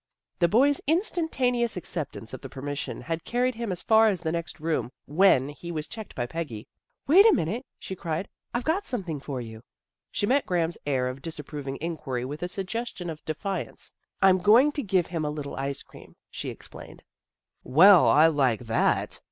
[0.39, 4.59] The boy's instantaneous acceptance of the permission had carried him as far as the next
[4.59, 6.67] room when he was checked by Peggy."
[7.07, 9.61] Wait a minute," she cried," I've got something for you."
[10.09, 13.91] She met Graham's air of disapproving inquiry with a suggestion of defiance."
[14.23, 17.03] I'm going to give him a little ice cream," she ex plained."
[17.77, 19.19] Well, I like that!